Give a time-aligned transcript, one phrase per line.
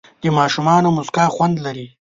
[0.21, 1.87] د ماشومانو موسکا خوند لري.